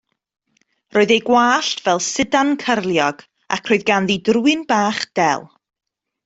[0.95, 3.21] Roedd ei gwallt fel sidan cyrliog
[3.57, 5.47] ac roedd ganddi drwyn bach del.